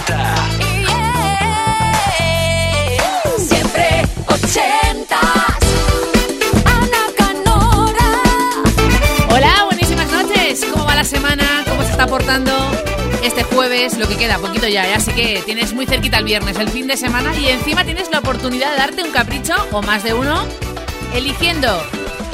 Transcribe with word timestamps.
80. 0.00 0.34
Siempre 3.38 4.02
80. 4.26 5.16
Ana 6.64 7.02
Canora. 7.16 8.08
Hola, 9.30 9.64
buenísimas 9.66 10.10
noches. 10.10 10.64
¿Cómo 10.72 10.86
va 10.86 10.94
la 10.94 11.04
semana? 11.04 11.64
¿Cómo 11.68 11.82
se 11.82 11.90
está 11.90 12.06
portando? 12.06 12.52
Este 13.22 13.44
jueves, 13.44 13.98
lo 13.98 14.08
que 14.08 14.16
queda, 14.16 14.38
poquito 14.38 14.66
ya, 14.66 14.88
¿eh? 14.88 14.94
así 14.94 15.12
que 15.12 15.42
tienes 15.44 15.74
muy 15.74 15.84
cerquita 15.84 16.18
el 16.18 16.24
viernes, 16.24 16.56
el 16.58 16.70
fin 16.70 16.86
de 16.86 16.96
semana, 16.96 17.36
y 17.36 17.48
encima 17.48 17.84
tienes 17.84 18.10
la 18.10 18.20
oportunidad 18.20 18.70
de 18.70 18.78
darte 18.78 19.02
un 19.02 19.10
capricho, 19.10 19.54
o 19.72 19.82
más 19.82 20.02
de 20.02 20.14
uno, 20.14 20.42
eligiendo 21.14 21.68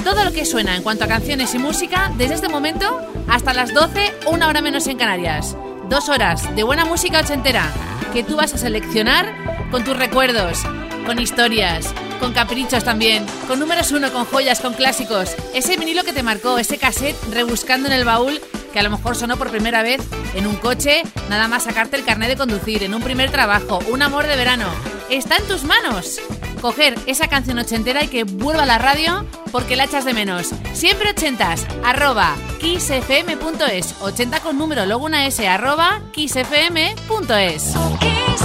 todo 0.04 0.24
lo 0.24 0.30
que 0.30 0.44
suena 0.44 0.76
en 0.76 0.84
cuanto 0.84 1.02
a 1.02 1.08
canciones 1.08 1.52
y 1.54 1.58
música 1.58 2.12
desde 2.16 2.36
este 2.36 2.48
momento 2.48 3.00
hasta 3.26 3.52
las 3.52 3.74
12, 3.74 4.14
una 4.28 4.46
hora 4.46 4.60
menos 4.60 4.86
en 4.86 4.96
Canarias. 4.96 5.56
Dos 5.88 6.08
horas 6.08 6.54
de 6.56 6.64
buena 6.64 6.84
música 6.84 7.20
ochentera 7.20 7.72
que 8.12 8.24
tú 8.24 8.36
vas 8.36 8.52
a 8.52 8.58
seleccionar 8.58 9.32
con 9.70 9.84
tus 9.84 9.96
recuerdos, 9.96 10.62
con 11.06 11.20
historias, 11.20 11.94
con 12.18 12.32
caprichos 12.32 12.82
también, 12.82 13.24
con 13.46 13.60
números 13.60 13.92
uno, 13.92 14.12
con 14.12 14.24
joyas, 14.24 14.60
con 14.60 14.74
clásicos. 14.74 15.36
Ese 15.54 15.76
vinilo 15.76 16.02
que 16.02 16.12
te 16.12 16.24
marcó, 16.24 16.58
ese 16.58 16.76
cassette 16.76 17.16
rebuscando 17.30 17.86
en 17.86 17.94
el 17.94 18.04
baúl 18.04 18.40
que 18.76 18.80
a 18.80 18.82
lo 18.82 18.90
mejor 18.90 19.16
sonó 19.16 19.38
por 19.38 19.48
primera 19.48 19.82
vez 19.82 20.02
en 20.34 20.46
un 20.46 20.54
coche, 20.56 21.02
nada 21.30 21.48
más 21.48 21.62
sacarte 21.62 21.96
el 21.96 22.04
carnet 22.04 22.28
de 22.28 22.36
conducir, 22.36 22.82
en 22.82 22.92
un 22.92 23.00
primer 23.00 23.30
trabajo, 23.30 23.78
un 23.88 24.02
amor 24.02 24.26
de 24.26 24.36
verano. 24.36 24.66
Está 25.08 25.38
en 25.38 25.46
tus 25.46 25.64
manos. 25.64 26.20
Coger 26.60 26.94
esa 27.06 27.26
canción 27.26 27.58
ochentera 27.58 28.04
y 28.04 28.08
que 28.08 28.24
vuelva 28.24 28.64
a 28.64 28.66
la 28.66 28.76
radio 28.76 29.24
porque 29.50 29.76
la 29.76 29.84
echas 29.84 30.04
de 30.04 30.12
menos. 30.12 30.50
Siempre 30.74 31.08
ochentas, 31.08 31.66
arroba 31.86 32.36
kissfm.es. 32.60 33.94
80 34.02 34.40
con 34.40 34.58
número, 34.58 34.84
luego 34.84 35.06
una 35.06 35.26
S, 35.26 35.48
arroba 35.48 36.02
kissfm.es. 36.12 37.62
Kiss, 37.98 38.44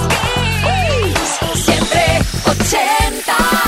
kiss. 1.52 1.62
Siempre 1.62 2.20
80. 2.46 3.61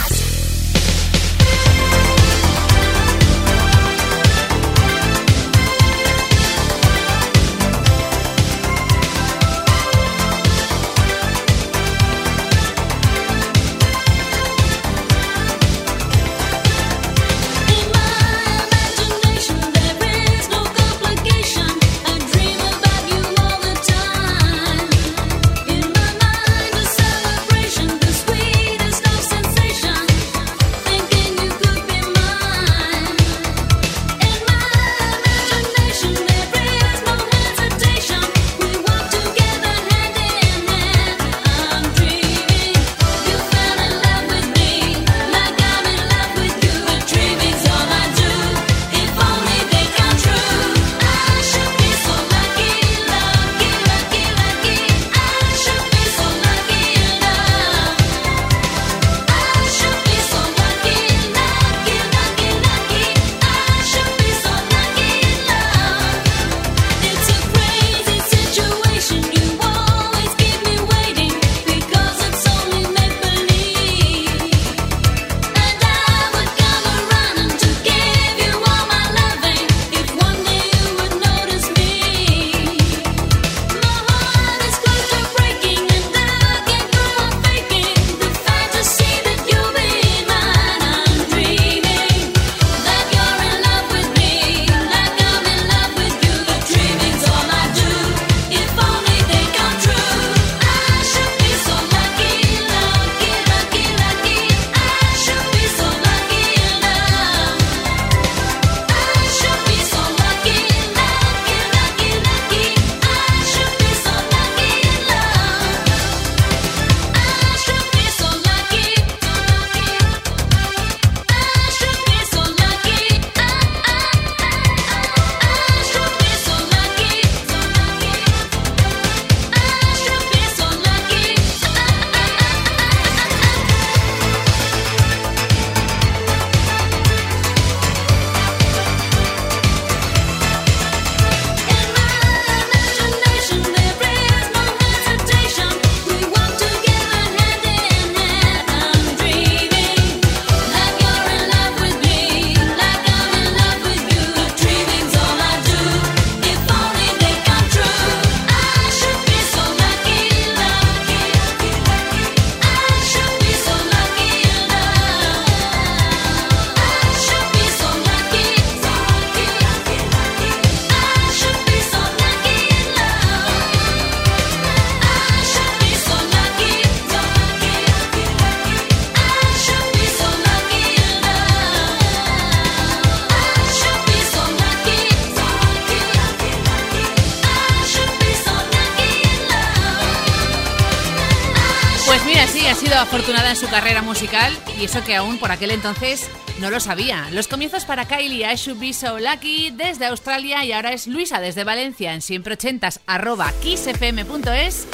Su 193.56 193.68
carrera 193.68 194.02
musical 194.02 194.52
y 194.80 194.84
eso 194.84 195.04
que 195.04 195.14
aún 195.14 195.38
por 195.38 195.52
aquel 195.52 195.70
entonces 195.70 196.28
no 196.60 196.70
lo 196.70 196.80
sabía. 196.80 197.28
Los 197.30 197.46
comienzos 197.46 197.84
para 197.84 198.06
Kylie, 198.06 198.50
I 198.50 198.56
Should 198.56 198.80
Be 198.80 198.92
So 198.92 199.18
Lucky, 199.18 199.70
desde 199.70 200.06
Australia 200.06 200.64
y 200.64 200.72
ahora 200.72 200.92
es 200.92 201.06
Luisa 201.06 201.40
desde 201.40 201.62
Valencia 201.62 202.14
en 202.14 202.22
siempre 202.22 202.54
ochentas 202.54 203.00
arroba 203.06 203.52
kissfm.es, 203.62 204.86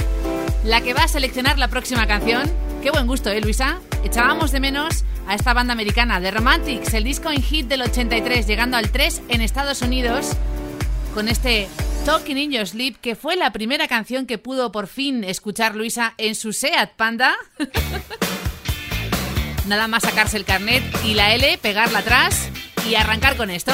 la 0.64 0.80
que 0.82 0.92
va 0.92 1.04
a 1.04 1.08
seleccionar 1.08 1.58
la 1.58 1.68
próxima 1.68 2.06
canción. 2.06 2.50
Qué 2.82 2.90
buen 2.90 3.06
gusto, 3.06 3.30
¿eh, 3.30 3.40
Luisa? 3.40 3.80
Echábamos 4.04 4.52
de 4.52 4.60
menos 4.60 5.04
a 5.26 5.34
esta 5.34 5.54
banda 5.54 5.72
americana, 5.72 6.20
The 6.20 6.30
Romantics, 6.30 6.92
el 6.92 7.04
disco 7.04 7.30
en 7.30 7.42
hit 7.42 7.66
del 7.66 7.82
83, 7.82 8.46
llegando 8.46 8.76
al 8.76 8.90
3 8.90 9.22
en 9.28 9.40
Estados 9.40 9.80
Unidos, 9.80 10.36
con 11.14 11.28
este 11.28 11.68
Talking 12.04 12.36
in 12.36 12.52
Your 12.52 12.66
Sleep, 12.66 12.98
que 13.00 13.16
fue 13.16 13.36
la 13.36 13.52
primera 13.52 13.88
canción 13.88 14.26
que 14.26 14.38
pudo 14.38 14.70
por 14.70 14.86
fin 14.86 15.24
escuchar 15.24 15.76
Luisa 15.76 16.14
en 16.18 16.34
su 16.34 16.52
Seat 16.52 16.92
Panda. 16.96 17.36
Nada 19.66 19.88
más 19.88 20.02
sacarse 20.02 20.36
el 20.36 20.44
carnet 20.44 20.82
y 21.04 21.14
la 21.14 21.34
L, 21.34 21.58
pegarla 21.58 22.00
atrás 22.00 22.48
y 22.88 22.94
arrancar 22.94 23.36
con 23.36 23.50
esto. 23.50 23.72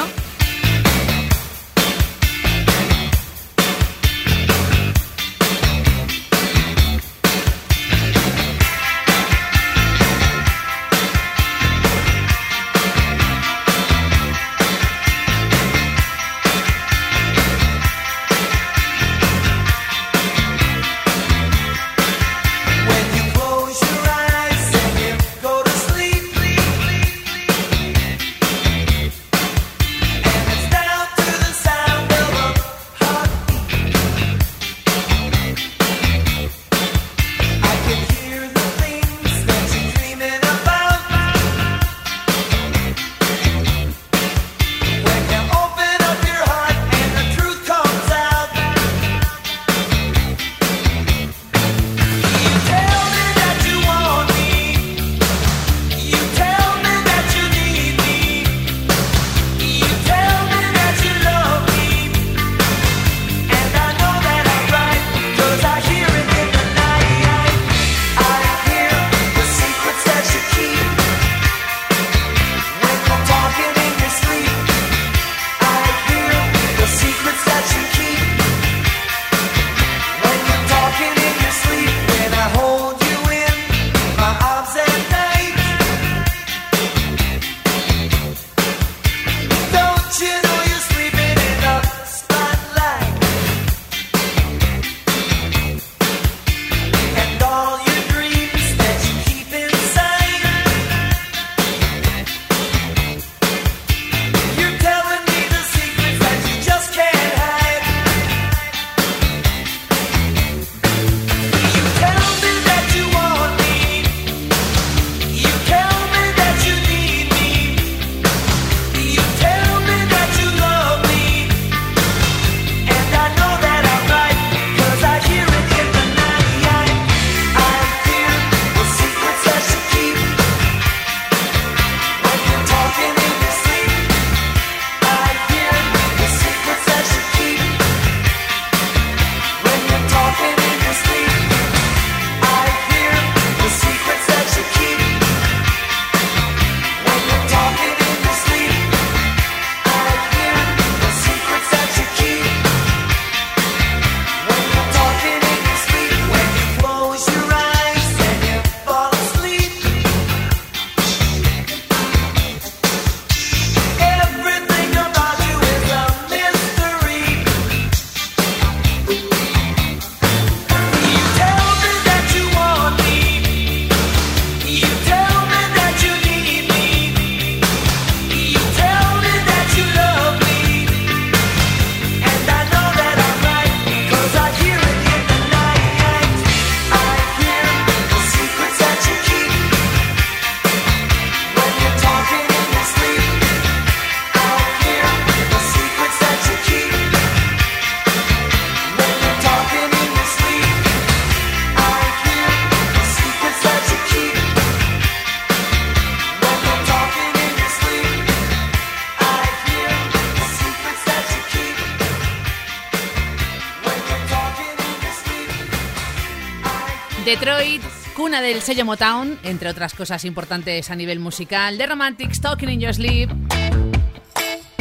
Del 218.40 218.60
sello 218.60 218.84
Motown, 218.84 219.38
entre 219.42 219.68
otras 219.68 219.94
cosas 219.94 220.24
importantes 220.24 220.90
a 220.90 220.96
nivel 220.96 221.18
musical, 221.18 221.78
The 221.78 221.86
Romantics, 221.86 222.40
Talking 222.40 222.68
in 222.70 222.80
Your 222.80 222.94
Sleep. 222.94 223.30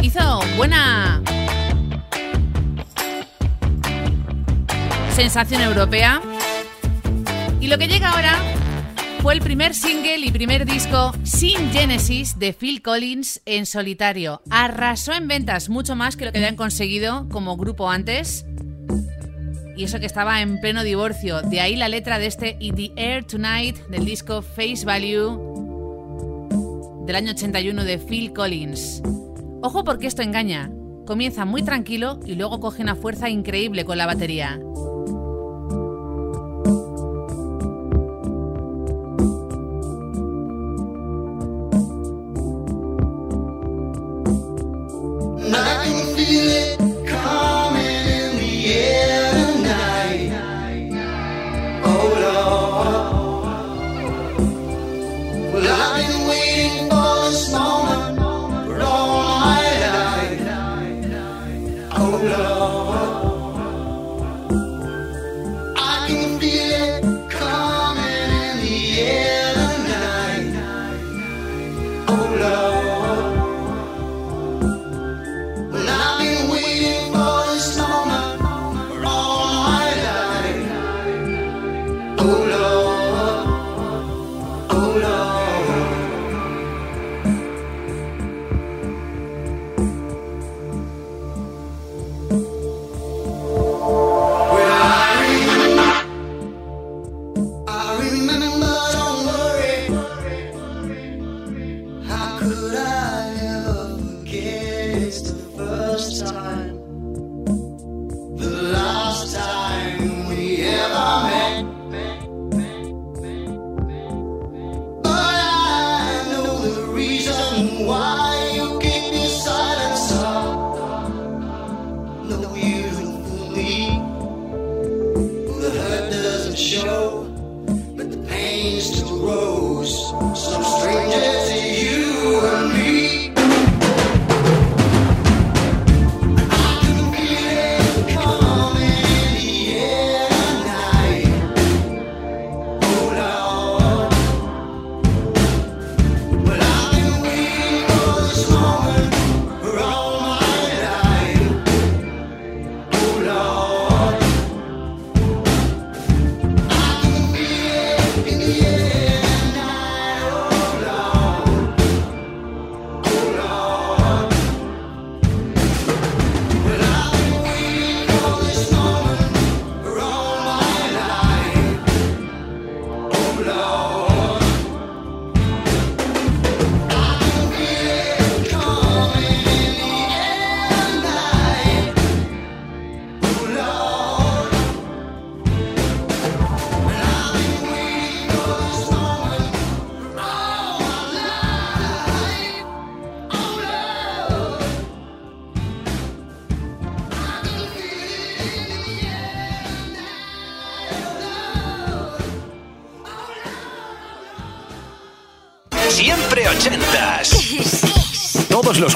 Hizo 0.01 0.39
buena 0.57 1.21
sensación 5.15 5.61
europea. 5.61 6.21
Y 7.61 7.67
lo 7.67 7.77
que 7.77 7.87
llega 7.87 8.09
ahora 8.09 8.37
fue 9.21 9.33
el 9.33 9.41
primer 9.41 9.73
single 9.73 10.25
y 10.25 10.31
primer 10.31 10.65
disco 10.65 11.13
sin 11.23 11.71
Genesis 11.71 12.37
de 12.37 12.53
Phil 12.53 12.81
Collins 12.81 13.41
en 13.45 13.65
solitario. 13.65 14.41
Arrasó 14.49 15.13
en 15.13 15.27
ventas 15.27 15.69
mucho 15.69 15.95
más 15.95 16.15
que 16.15 16.25
lo 16.25 16.31
que 16.31 16.37
habían 16.39 16.55
conseguido 16.55 17.27
como 17.29 17.57
grupo 17.57 17.89
antes. 17.89 18.45
Y 19.75 19.83
eso 19.83 19.99
que 19.99 20.05
estaba 20.05 20.41
en 20.41 20.59
pleno 20.59 20.83
divorcio. 20.83 21.41
De 21.41 21.59
ahí 21.59 21.75
la 21.75 21.89
letra 21.89 22.17
de 22.17 22.27
este 22.27 22.55
In 22.59 22.75
the 22.75 22.91
Air 22.95 23.25
Tonight 23.25 23.77
del 23.87 24.05
disco 24.05 24.41
Face 24.41 24.85
Value 24.85 25.53
del 27.05 27.15
año 27.15 27.31
81 27.31 27.83
de 27.83 27.97
Phil 27.99 28.33
Collins. 28.33 29.03
Ojo 29.61 29.83
porque 29.83 30.07
esto 30.07 30.21
engaña. 30.21 30.71
Comienza 31.05 31.45
muy 31.45 31.61
tranquilo 31.61 32.19
y 32.25 32.35
luego 32.35 32.59
coge 32.59 32.81
una 32.81 32.95
fuerza 32.95 33.29
increíble 33.29 33.85
con 33.85 33.97
la 33.97 34.05
batería. 34.05 34.59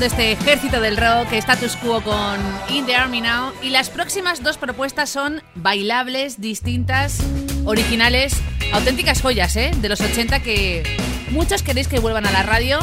Liderando 0.00 0.22
este 0.22 0.32
ejército 0.32 0.80
del 0.80 0.96
rock, 0.96 1.30
status 1.34 1.76
quo 1.76 2.00
con 2.00 2.38
In 2.70 2.86
the 2.86 2.94
Army 2.94 3.20
Now. 3.20 3.52
Y 3.62 3.68
las 3.68 3.90
próximas 3.90 4.42
dos 4.42 4.56
propuestas 4.56 5.10
son 5.10 5.42
bailables, 5.56 6.40
distintas, 6.40 7.18
originales, 7.66 8.32
auténticas 8.72 9.20
joyas 9.20 9.54
¿eh? 9.56 9.72
de 9.76 9.88
los 9.90 10.00
80 10.00 10.40
que 10.40 10.84
muchos 11.32 11.62
queréis 11.62 11.86
que 11.86 11.98
vuelvan 11.98 12.24
a 12.24 12.32
la 12.32 12.42
radio 12.42 12.78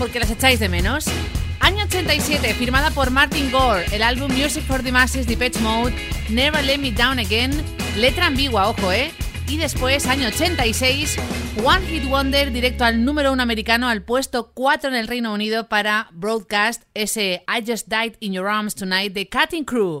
porque 0.00 0.18
las 0.18 0.32
echáis 0.32 0.58
de 0.58 0.68
menos. 0.68 1.04
Año 1.60 1.84
87, 1.84 2.52
firmada 2.54 2.90
por 2.90 3.12
Martin 3.12 3.52
Gore, 3.52 3.86
el 3.92 4.02
álbum 4.02 4.32
Music 4.32 4.64
for 4.64 4.82
the 4.82 4.90
Masses, 4.90 5.28
Depeche 5.28 5.60
Mode, 5.60 5.94
Never 6.28 6.64
Let 6.64 6.78
Me 6.78 6.90
Down 6.90 7.20
Again, 7.20 7.52
letra 7.96 8.26
ambigua, 8.26 8.68
ojo, 8.68 8.90
¿eh? 8.90 9.12
Y 9.46 9.58
después, 9.58 10.06
año 10.06 10.26
86, 10.26 11.18
One 11.64 11.84
Hit 11.86 12.04
Wonder 12.08 12.52
directo 12.52 12.84
al 12.84 13.04
número 13.04 13.32
1 13.32 13.42
americano, 13.42 13.88
al 13.88 14.02
puesto 14.02 14.52
4 14.54 14.90
en 14.90 14.94
el 14.96 15.08
Reino 15.08 15.32
Unido 15.32 15.68
para 15.68 16.08
Broadcast, 16.12 16.84
ese 16.94 17.44
I 17.48 17.64
Just 17.66 17.88
Died 17.88 18.14
in 18.20 18.32
Your 18.32 18.46
Arms 18.46 18.74
Tonight 18.74 19.12
de 19.12 19.28
Cutting 19.28 19.64
Crew. 19.64 20.00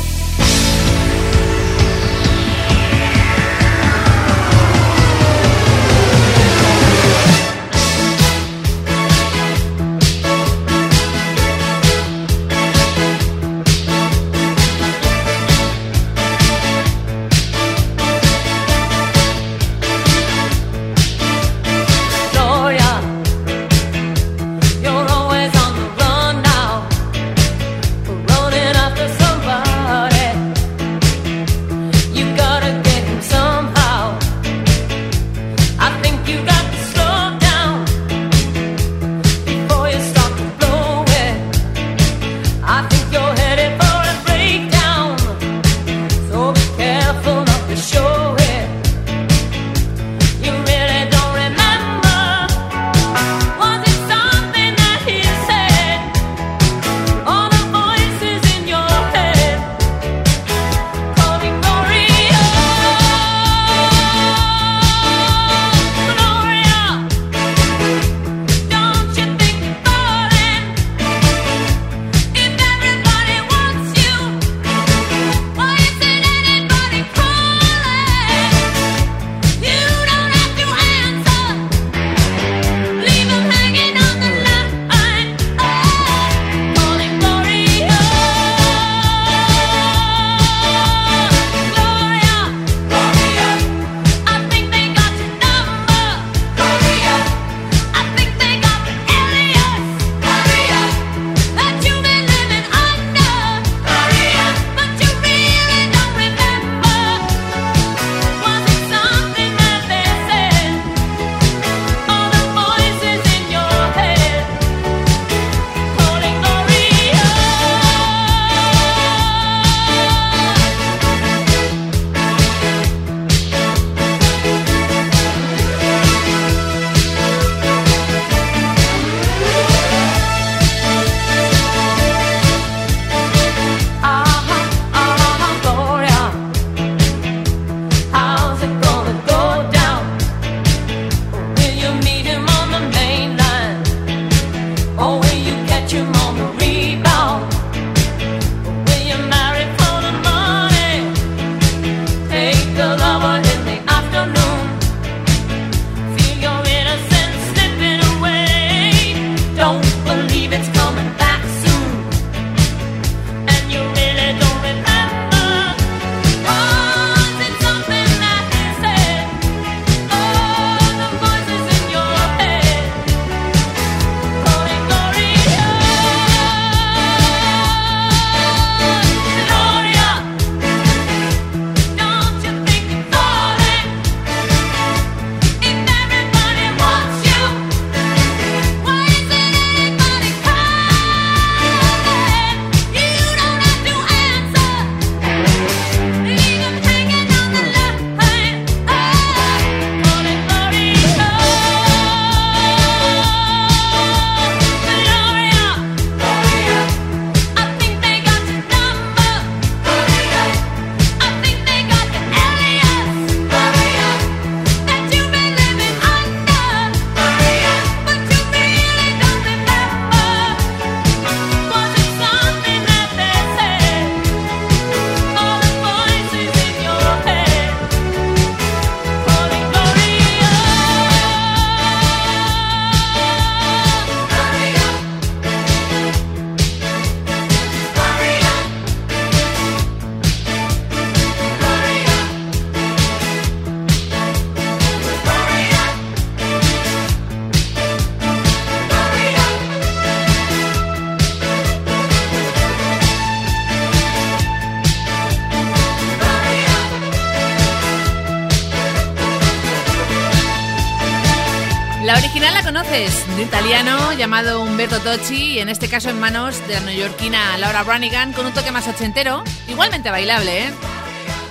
Y 265.11 265.59
en 265.59 265.67
este 265.67 265.89
caso 265.89 266.09
en 266.09 266.21
manos 266.21 266.65
de 266.69 266.75
la 266.75 266.79
neoyorquina 266.79 267.57
Laura 267.57 267.83
Branigan, 267.83 268.31
con 268.31 268.45
un 268.45 268.53
toque 268.53 268.71
más 268.71 268.87
ochentero, 268.87 269.43
igualmente 269.67 270.09
bailable, 270.09 270.67
¿eh? 270.67 270.69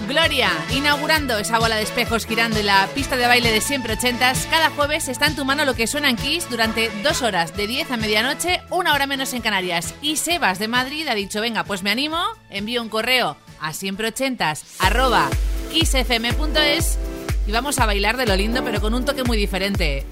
Gloria, 0.08 0.50
inaugurando 0.70 1.36
esa 1.36 1.58
bola 1.58 1.76
de 1.76 1.82
espejos 1.82 2.24
girando 2.24 2.58
en 2.58 2.66
la 2.66 2.88
pista 2.94 3.18
de 3.18 3.26
baile 3.26 3.52
de 3.52 3.60
siempre 3.60 3.92
ochentas, 3.92 4.46
cada 4.50 4.70
jueves 4.70 5.08
está 5.08 5.26
en 5.26 5.36
tu 5.36 5.44
mano 5.44 5.66
lo 5.66 5.74
que 5.74 5.86
suena 5.86 6.08
en 6.08 6.16
Kiss 6.16 6.48
durante 6.48 6.90
dos 7.02 7.20
horas, 7.20 7.54
de 7.54 7.66
10 7.66 7.90
a 7.90 7.96
medianoche, 7.98 8.62
una 8.70 8.94
hora 8.94 9.06
menos 9.06 9.34
en 9.34 9.42
Canarias. 9.42 9.94
Y 10.00 10.16
Sebas 10.16 10.58
de 10.58 10.68
Madrid 10.68 11.06
ha 11.08 11.14
dicho, 11.14 11.42
venga, 11.42 11.64
pues 11.64 11.82
me 11.82 11.90
animo, 11.90 12.18
envío 12.48 12.80
un 12.80 12.88
correo 12.88 13.36
a 13.60 13.74
siempreochentas, 13.74 14.64
arroba, 14.78 15.28
kissfm.es 15.70 16.98
y 17.46 17.52
vamos 17.52 17.78
a 17.78 17.84
bailar 17.84 18.16
de 18.16 18.26
lo 18.26 18.36
lindo 18.36 18.64
pero 18.64 18.80
con 18.80 18.94
un 18.94 19.04
toque 19.04 19.22
muy 19.22 19.36
diferente. 19.36 20.06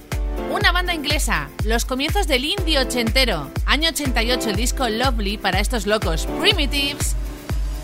Una 0.50 0.72
banda 0.72 0.94
inglesa, 0.94 1.50
los 1.64 1.84
comienzos 1.84 2.26
del 2.26 2.44
indie 2.44 2.78
ochentero, 2.78 3.50
año 3.66 3.90
88 3.90 4.50
el 4.50 4.56
disco 4.56 4.88
Lovely 4.88 5.38
para 5.38 5.60
estos 5.60 5.86
locos, 5.86 6.26
Primitives 6.40 7.14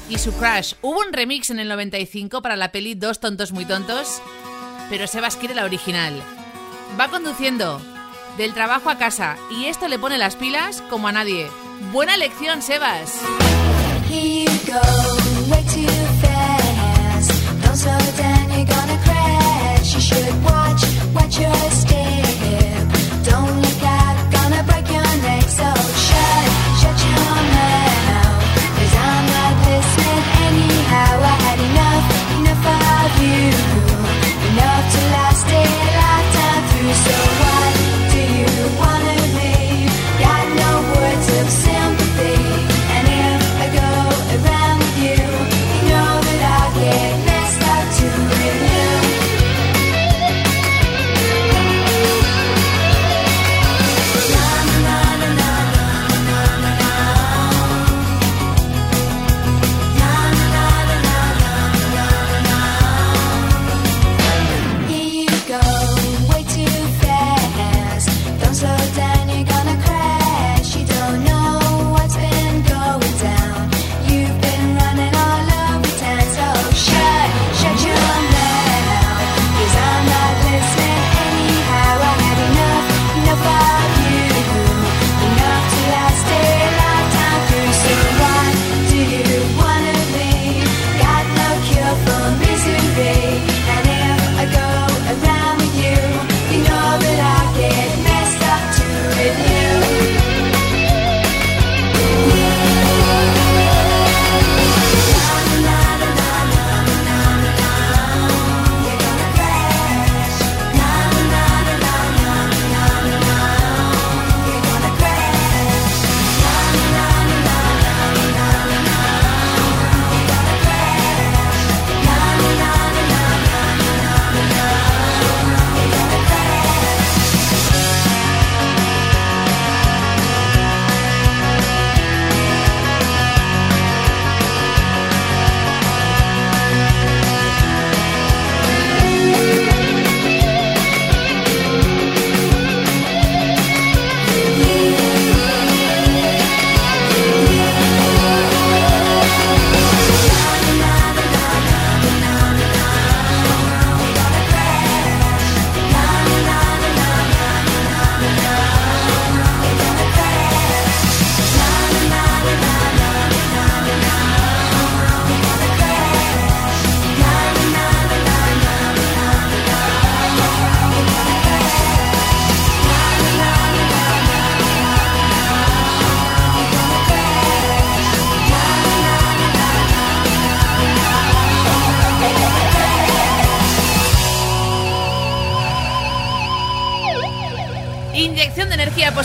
y 0.08 0.18
su 0.18 0.32
Crash. 0.32 0.74
Hubo 0.82 1.00
un 1.00 1.12
remix 1.12 1.50
en 1.50 1.58
el 1.58 1.68
95 1.68 2.42
para 2.42 2.56
la 2.56 2.72
peli 2.72 2.94
Dos 2.94 3.20
tontos 3.20 3.52
muy 3.52 3.64
tontos, 3.64 4.22
pero 4.88 5.06
Sebas 5.06 5.36
quiere 5.36 5.54
la 5.54 5.64
original. 5.64 6.22
Va 6.98 7.08
conduciendo 7.08 7.80
del 8.36 8.54
trabajo 8.54 8.90
a 8.90 8.98
casa 8.98 9.36
y 9.50 9.66
esto 9.66 9.88
le 9.88 9.98
pone 9.98 10.18
las 10.18 10.36
pilas 10.36 10.82
como 10.90 11.08
a 11.08 11.12
nadie. 11.12 11.48
Buena 11.92 12.16
lección, 12.16 12.62
Sebas. 12.62 13.20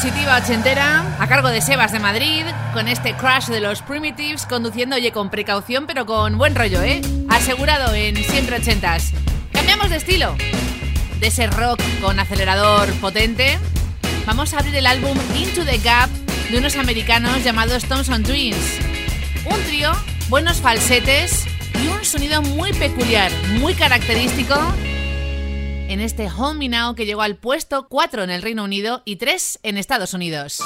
Positiva 0.02 0.38
ochentera 0.38 1.18
a 1.20 1.28
cargo 1.28 1.50
de 1.50 1.60
Sebas 1.60 1.92
de 1.92 2.00
Madrid 2.00 2.46
con 2.74 2.88
este 2.88 3.18
crash 3.18 3.48
de 3.48 3.60
los 3.60 3.82
Primitives 3.82 4.46
conduciendo, 4.46 4.96
oye, 4.96 5.12
con 5.12 5.30
precaución 5.30 5.88
pero 5.88 6.06
con 6.06 6.38
buen 6.38 6.56
rollo, 6.56 6.82
¿eh? 6.82 7.02
Asegurado 7.28 7.94
en 7.94 8.16
siempre 8.16 8.56
ochentas. 8.56 9.12
Cambiamos 9.52 9.90
de 9.90 9.98
estilo. 9.98 10.38
De 11.20 11.28
ese 11.28 11.48
rock 11.48 11.82
con 12.02 12.18
acelerador 12.18 12.88
potente, 13.02 13.60
vamos 14.26 14.54
a 14.54 14.60
abrir 14.60 14.74
el 14.78 14.88
álbum 14.88 15.18
Into 15.36 15.66
the 15.66 15.80
Gap 15.80 16.10
de 16.50 16.60
unos 16.60 16.78
americanos 16.78 17.44
llamados 17.44 17.84
Thompson 17.84 18.24
Twins. 18.24 18.80
Un 19.52 19.62
trío, 19.64 19.92
buenos 20.30 20.62
falsetes 20.62 21.46
y 21.84 21.88
un 21.90 22.06
sonido 22.06 22.42
muy 22.42 22.72
peculiar, 22.72 23.34
muy 23.60 23.74
característico 23.74 24.56
en 25.90 26.00
este 26.00 26.30
Hold 26.30 26.58
Me 26.60 26.70
Now 26.70 26.96
que 26.96 27.06
llegó 27.06 27.22
al 27.24 27.36
puesto 27.36 27.88
4 27.90 28.24
en 28.24 28.30
el 28.30 28.44
Reino 28.44 28.64
Unido 28.64 29.02
y 29.06 29.18
3 29.18 29.60
en 29.64 29.78
Estados 29.78 30.14
Unidos. 30.14 30.62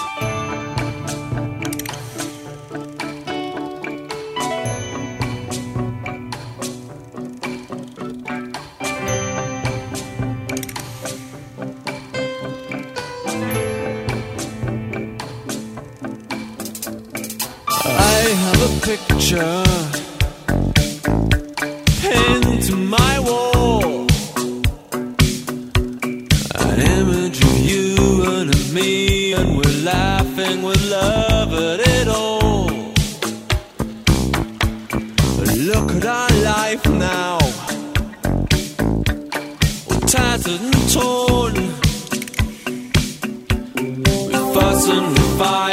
We 44.28 44.34
fuss 44.54 44.88
and 44.90 45.08
we 45.10 45.24
fight. 45.40 45.73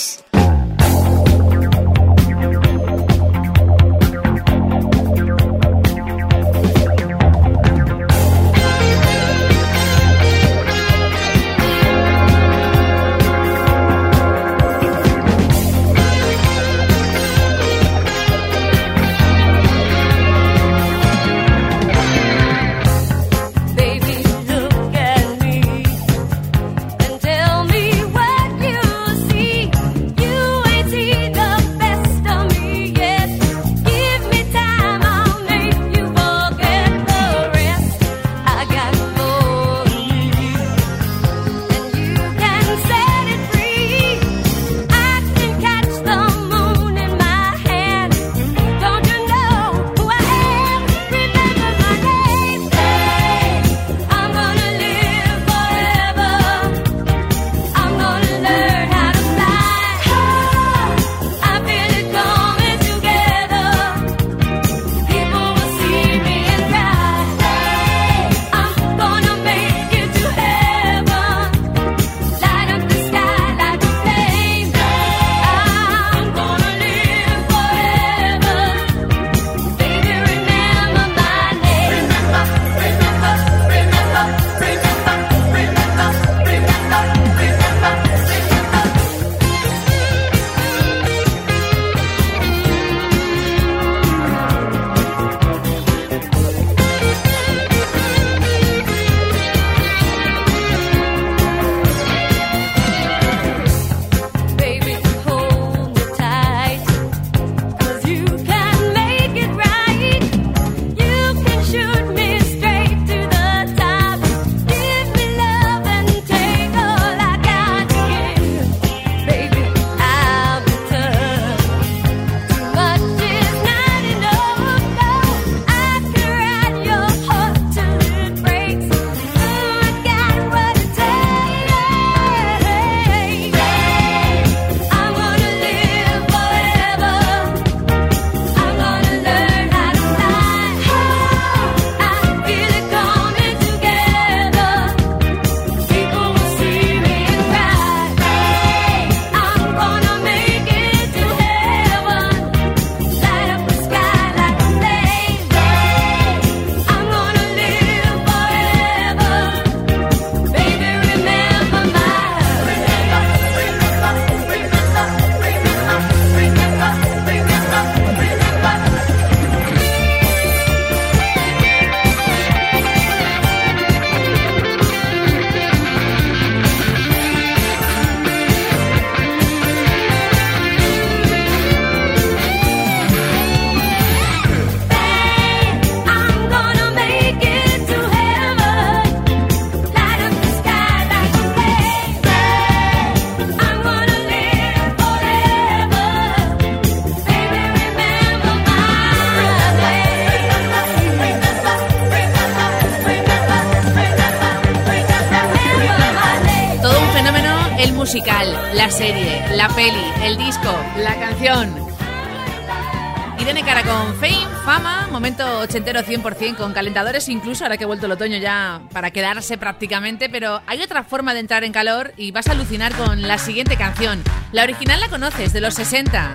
100% 216.11 216.57
con 216.57 216.73
calentadores 216.73 217.29
incluso, 217.29 217.63
ahora 217.63 217.77
que 217.77 217.85
ha 217.85 217.87
vuelto 217.87 218.05
el 218.05 218.11
otoño 218.11 218.37
ya 218.37 218.81
para 218.91 219.11
quedarse 219.11 219.57
prácticamente, 219.57 220.29
pero 220.29 220.61
hay 220.67 220.81
otra 220.81 221.03
forma 221.05 221.33
de 221.33 221.39
entrar 221.39 221.63
en 221.63 221.71
calor 221.71 222.13
y 222.17 222.31
vas 222.31 222.47
a 222.47 222.51
alucinar 222.51 222.93
con 222.95 223.21
la 223.21 223.37
siguiente 223.37 223.77
canción. 223.77 224.21
La 224.51 224.63
original 224.63 224.99
la 224.99 225.07
conoces, 225.07 225.53
de 225.53 225.61
los 225.61 225.75
60. 225.75 226.33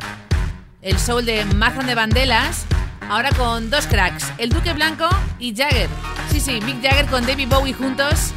El 0.81 0.99
soul 0.99 1.27
de 1.27 1.45
Mazan 1.45 1.87
de 1.87 1.95
Bandelas, 1.95 2.65
ahora 3.11 3.31
con 3.33 3.69
dos 3.69 3.87
cracks, 3.87 4.33
el 4.39 4.49
Duque 4.49 4.73
Blanco 4.73 5.09
y 5.39 5.55
Jagger. 5.55 5.91
Sí, 6.31 6.41
sí, 6.41 6.61
Mick 6.63 6.83
Jagger 6.83 7.07
con 7.07 7.27
David 7.27 7.49
Bowie 7.49 7.75
juntos, 7.75 8.33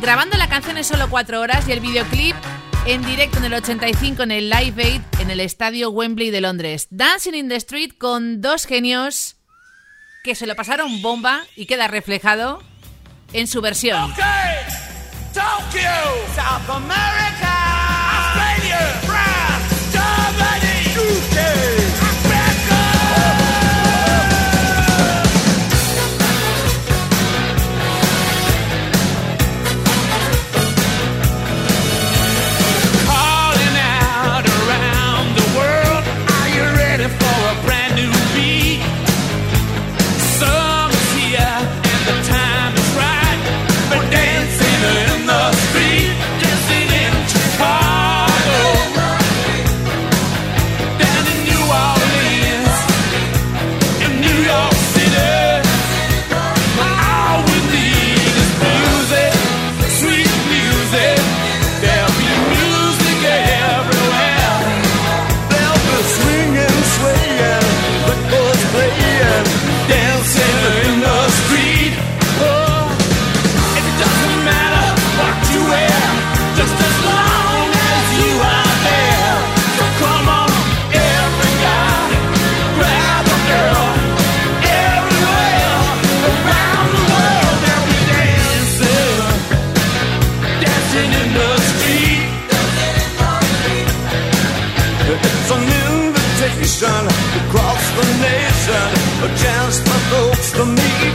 grabando 0.00 0.36
la 0.36 0.48
canción 0.48 0.76
en 0.76 0.84
solo 0.84 1.10
cuatro 1.10 1.40
horas 1.40 1.66
y 1.68 1.72
el 1.72 1.80
videoclip 1.80 2.36
en 2.86 3.04
directo 3.04 3.38
en 3.38 3.46
el 3.46 3.54
85 3.54 4.22
en 4.22 4.30
el 4.30 4.48
Live 4.48 4.82
Aid 4.82 5.00
en 5.18 5.30
el 5.30 5.40
estadio 5.40 5.90
Wembley 5.90 6.30
de 6.30 6.40
Londres. 6.40 6.86
Dancing 6.90 7.34
in 7.34 7.48
the 7.48 7.56
Street 7.56 7.92
con 7.98 8.40
dos 8.40 8.64
genios 8.64 9.37
que 10.28 10.34
se 10.34 10.46
lo 10.46 10.54
pasaron 10.54 11.00
bomba 11.00 11.46
y 11.56 11.64
queda 11.64 11.88
reflejado 11.88 12.62
en 13.32 13.46
su 13.46 13.62
versión. 13.62 14.12
Okay. 14.12 14.24
Tokyo, 15.32 15.88
South 16.36 16.68
America, 16.68 17.57
invitation 96.48 97.04
across 97.44 97.82
the 97.96 98.06
nation, 98.20 98.88
a 99.22 99.28
chance 99.36 99.80
for 99.80 100.00
folks 100.12 100.52
to 100.52 100.64
meet. 100.64 101.14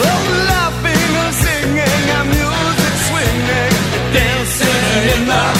Well, 0.00 0.22
laughing 0.52 1.10
and 1.22 1.34
singing 1.34 2.02
and 2.16 2.28
music 2.28 2.94
swinging, 3.08 3.72
dancing 4.14 4.84
in 5.14 5.26
the 5.26 5.59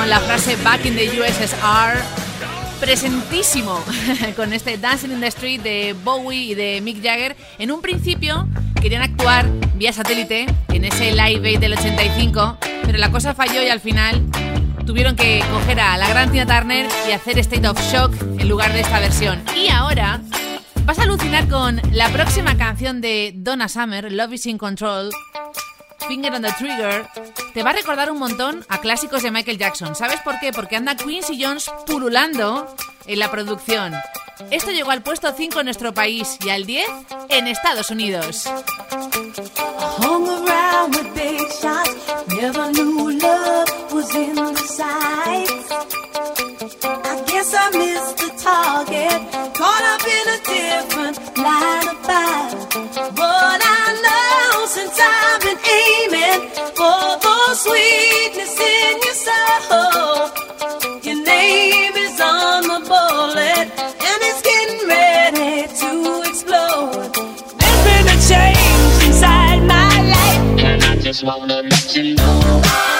con 0.00 0.08
la 0.08 0.20
frase 0.20 0.56
Back 0.64 0.86
in 0.86 0.96
the 0.96 1.20
USSR. 1.20 2.00
Presentísimo 2.80 3.78
con 4.36 4.54
este 4.54 4.78
Dancing 4.78 5.10
in 5.10 5.20
the 5.20 5.26
Street 5.26 5.60
de 5.60 5.94
Bowie 6.02 6.38
y 6.38 6.54
de 6.54 6.80
Mick 6.80 7.02
Jagger. 7.02 7.36
En 7.58 7.70
un 7.70 7.82
principio 7.82 8.48
querían 8.80 9.02
actuar 9.02 9.46
vía 9.74 9.92
satélite 9.92 10.46
en 10.68 10.86
ese 10.86 11.12
Live 11.12 11.46
Aid 11.46 11.60
del 11.60 11.74
85, 11.74 12.56
pero 12.86 12.96
la 12.96 13.10
cosa 13.10 13.34
falló 13.34 13.62
y 13.62 13.68
al 13.68 13.80
final 13.80 14.24
tuvieron 14.86 15.16
que 15.16 15.44
coger 15.52 15.78
a 15.80 15.98
la 15.98 16.08
gran 16.08 16.32
Tina 16.32 16.46
Turner 16.46 16.88
y 17.06 17.12
hacer 17.12 17.38
State 17.38 17.68
of 17.68 17.78
Shock 17.92 18.14
en 18.38 18.48
lugar 18.48 18.72
de 18.72 18.80
esta 18.80 19.00
versión. 19.00 19.42
Y 19.54 19.68
ahora 19.68 20.22
vas 20.86 20.98
a 20.98 21.02
alucinar 21.02 21.46
con 21.46 21.78
la 21.92 22.08
próxima 22.08 22.56
canción 22.56 23.02
de 23.02 23.34
Donna 23.36 23.68
Summer, 23.68 24.10
Love 24.10 24.32
is 24.32 24.46
in 24.46 24.56
Control. 24.56 25.10
Finger 26.06 26.32
on 26.34 26.42
the 26.42 26.52
Trigger, 26.58 27.06
te 27.54 27.62
va 27.62 27.70
a 27.70 27.72
recordar 27.72 28.10
un 28.10 28.18
montón 28.18 28.64
a 28.68 28.78
clásicos 28.78 29.22
de 29.22 29.30
Michael 29.30 29.58
Jackson. 29.58 29.94
¿Sabes 29.94 30.20
por 30.20 30.38
qué? 30.40 30.52
Porque 30.52 30.76
anda 30.76 30.96
Quincy 30.96 31.42
Jones 31.42 31.70
pululando 31.86 32.74
en 33.06 33.18
la 33.18 33.30
producción. 33.30 33.94
Esto 34.50 34.70
llegó 34.70 34.90
al 34.90 35.02
puesto 35.02 35.32
5 35.32 35.60
en 35.60 35.66
nuestro 35.66 35.92
país 35.92 36.38
y 36.44 36.50
al 36.50 36.64
10 36.64 36.88
en 37.28 37.46
Estados 37.46 37.90
Unidos. 37.90 38.48
I 46.82 47.22
guess 47.26 47.54
I 47.54 47.70
missed 47.76 48.18
the 48.18 48.30
target, 48.42 49.20
caught 49.54 49.84
up 49.92 50.06
in 50.06 50.28
a 50.28 50.38
different 50.44 51.09
sweetness 57.64 58.58
in 58.58 58.94
your 59.06 59.18
soul, 59.26 60.30
your 61.02 61.24
name 61.24 61.92
is 62.06 62.18
on 62.20 62.62
the 62.62 62.80
bullet 62.88 63.66
and 64.08 64.20
it's 64.28 64.40
getting 64.50 64.88
ready 64.88 65.68
to 65.80 65.90
explode. 66.28 67.12
There's 67.60 67.82
been 67.88 68.06
a 68.08 68.18
change 68.30 69.04
inside 69.06 69.60
my 69.66 69.92
life. 70.14 70.64
And 70.64 70.82
I 70.84 70.96
just 70.96 71.22
wanna 71.22 71.62
let 71.62 71.94
you 71.94 72.14
know 72.14 72.99